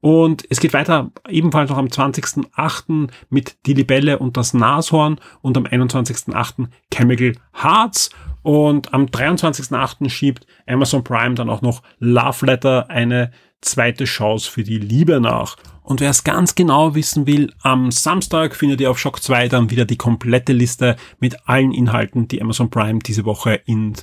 [0.00, 3.08] Und es geht weiter ebenfalls noch am 20.08.
[3.30, 6.68] mit Die Libelle und das Nashorn und am 21.08.
[6.92, 8.10] Chemical Hearts.
[8.42, 10.10] Und am 23.08.
[10.10, 13.30] schiebt Amazon Prime dann auch noch Love Letter eine
[13.62, 15.56] zweite Chance für die Liebe nach.
[15.84, 19.70] Und wer es ganz genau wissen will, am Samstag findet ihr auf Shock 2 dann
[19.70, 23.94] wieder die komplette Liste mit allen Inhalten, die Amazon Prime diese Woche in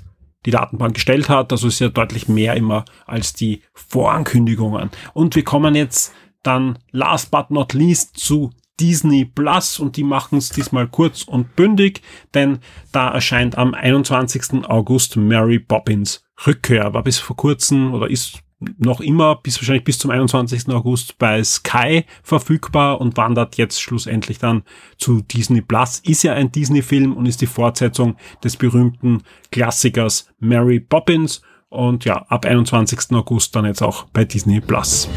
[0.45, 1.51] die Datenbank gestellt hat.
[1.51, 4.89] Also ist ja deutlich mehr immer als die Vorankündigungen.
[5.13, 10.37] Und wir kommen jetzt dann last but not least zu Disney Plus und die machen
[10.37, 12.01] es diesmal kurz und bündig,
[12.33, 12.59] denn
[12.91, 14.65] da erscheint am 21.
[14.65, 16.93] August Mary Poppins Rückkehr.
[16.93, 18.39] War bis vor kurzem oder ist
[18.77, 20.69] noch immer bis wahrscheinlich bis zum 21.
[20.69, 24.63] August bei Sky verfügbar und wandert jetzt schlussendlich dann
[24.97, 25.99] zu Disney Plus.
[25.99, 32.25] Ist ja ein Disney-Film und ist die Fortsetzung des berühmten Klassikers Mary Poppins und ja,
[32.29, 33.11] ab 21.
[33.11, 35.07] August dann jetzt auch bei Disney Plus.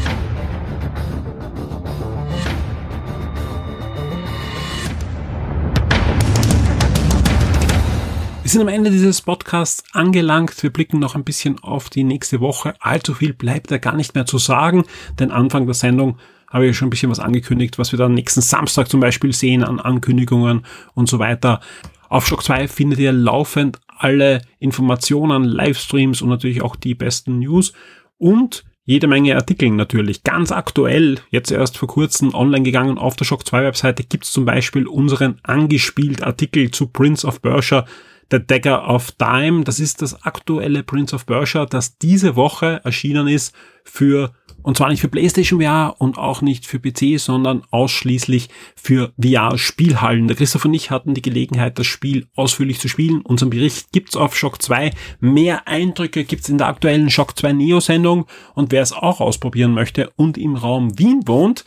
[8.53, 10.61] Sind am Ende dieses Podcasts angelangt.
[10.61, 12.75] Wir blicken noch ein bisschen auf die nächste Woche.
[12.79, 14.83] Allzu viel bleibt da gar nicht mehr zu sagen,
[15.17, 16.19] denn Anfang der Sendung
[16.51, 19.63] habe ich schon ein bisschen was angekündigt, was wir dann nächsten Samstag zum Beispiel sehen
[19.63, 21.61] an Ankündigungen und so weiter.
[22.09, 27.73] Auf Shock 2 findet ihr laufend alle Informationen, Livestreams und natürlich auch die besten News
[28.19, 30.21] und jede Menge Artikel natürlich.
[30.21, 34.31] Ganz aktuell, jetzt erst vor kurzem online gegangen auf der Shock 2 Webseite, gibt es
[34.31, 37.85] zum Beispiel unseren angespielt Artikel zu Prince of Persia
[38.33, 39.63] The Dagger of Time.
[39.63, 44.89] Das ist das aktuelle Prince of Persia, das diese Woche erschienen ist für und zwar
[44.89, 50.27] nicht für PlayStation VR und auch nicht für PC, sondern ausschließlich für VR-Spielhallen.
[50.27, 53.21] Der Christoph und ich hatten die Gelegenheit, das Spiel ausführlich zu spielen.
[53.21, 54.91] Unseren Bericht gibt's auf Shock 2.
[55.19, 58.25] Mehr Eindrücke gibt's in der aktuellen Shock 2 Neo-Sendung.
[58.55, 61.65] Und wer es auch ausprobieren möchte und im Raum Wien wohnt,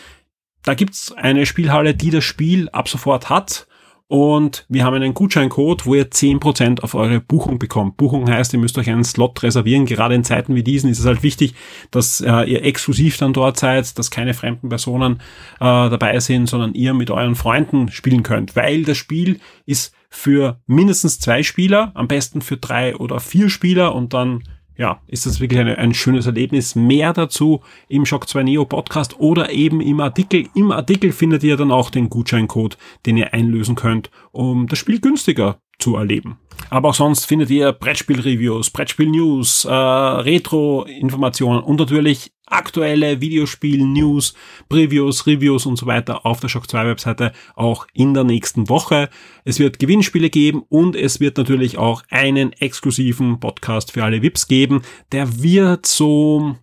[0.64, 3.68] da gibt's eine Spielhalle, die das Spiel ab sofort hat.
[4.08, 7.96] Und wir haben einen Gutscheincode, wo ihr 10% auf eure Buchung bekommt.
[7.96, 9.84] Buchung heißt, ihr müsst euch einen Slot reservieren.
[9.84, 11.54] Gerade in Zeiten wie diesen ist es halt wichtig,
[11.90, 15.16] dass äh, ihr exklusiv dann dort seid, dass keine fremden Personen
[15.56, 18.54] äh, dabei sind, sondern ihr mit euren Freunden spielen könnt.
[18.54, 23.92] Weil das Spiel ist für mindestens zwei Spieler, am besten für drei oder vier Spieler
[23.92, 24.44] und dann
[24.76, 26.74] ja, ist das wirklich eine, ein schönes Erlebnis.
[26.74, 30.48] Mehr dazu im Shock 2 Neo Podcast oder eben im Artikel.
[30.54, 35.00] Im Artikel findet ihr dann auch den Gutscheincode, den ihr einlösen könnt, um das Spiel
[35.00, 36.38] günstiger zu erleben.
[36.70, 44.34] Aber auch sonst findet ihr Brettspiel-Reviews, Brettspiel-News, äh, Retro-Informationen und natürlich aktuelle Videospiel-News,
[44.68, 49.10] Previews, Reviews und so weiter auf der Shock 2 Webseite auch in der nächsten Woche.
[49.44, 54.46] Es wird Gewinnspiele geben und es wird natürlich auch einen exklusiven Podcast für alle VIPs
[54.46, 54.82] geben.
[55.12, 56.56] Der wird so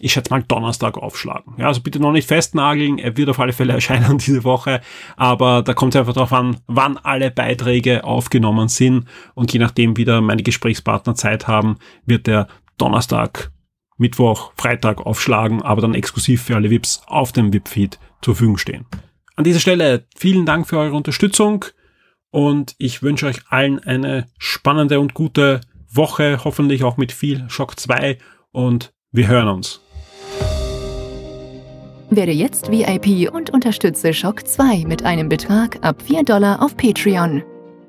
[0.00, 1.54] ich schätze mal Donnerstag aufschlagen.
[1.58, 4.80] Ja, also bitte noch nicht festnageln, er wird auf alle Fälle erscheinen diese Woche,
[5.16, 9.96] aber da kommt es einfach darauf an, wann alle Beiträge aufgenommen sind und je nachdem
[9.96, 13.52] wieder meine Gesprächspartner Zeit haben, wird der Donnerstag,
[13.98, 18.86] Mittwoch, Freitag aufschlagen, aber dann exklusiv für alle VIPs auf dem VIP-Feed zur Verfügung stehen.
[19.36, 21.66] An dieser Stelle vielen Dank für eure Unterstützung
[22.30, 25.60] und ich wünsche euch allen eine spannende und gute
[25.90, 28.18] Woche, hoffentlich auch mit viel Schock 2
[28.52, 29.80] und wir hören uns.
[32.10, 37.44] Werde jetzt VIP und unterstütze Shock 2 mit einem Betrag ab 4 Dollar auf Patreon.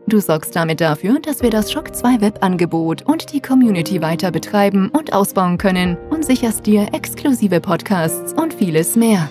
[0.06, 4.90] Du sorgst damit dafür, dass wir das Shock 2 Webangebot und die Community weiter betreiben
[4.90, 9.30] und ausbauen können und sicherst dir exklusive Podcasts und vieles mehr.